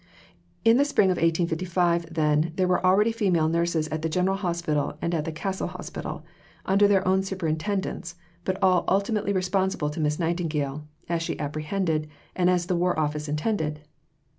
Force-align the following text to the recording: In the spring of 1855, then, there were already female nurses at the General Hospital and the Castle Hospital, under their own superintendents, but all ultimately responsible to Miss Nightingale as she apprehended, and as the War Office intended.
In 0.65 0.77
the 0.77 0.83
spring 0.83 1.11
of 1.11 1.17
1855, 1.17 2.11
then, 2.15 2.53
there 2.55 2.67
were 2.67 2.83
already 2.83 3.11
female 3.11 3.47
nurses 3.47 3.87
at 3.89 4.01
the 4.01 4.09
General 4.09 4.35
Hospital 4.35 4.97
and 4.99 5.13
the 5.13 5.31
Castle 5.31 5.67
Hospital, 5.67 6.25
under 6.65 6.87
their 6.87 7.07
own 7.07 7.21
superintendents, 7.21 8.15
but 8.43 8.57
all 8.63 8.83
ultimately 8.87 9.31
responsible 9.31 9.91
to 9.91 9.99
Miss 9.99 10.17
Nightingale 10.17 10.87
as 11.07 11.21
she 11.21 11.39
apprehended, 11.39 12.07
and 12.35 12.49
as 12.49 12.65
the 12.65 12.75
War 12.75 12.97
Office 12.99 13.27
intended. 13.29 13.81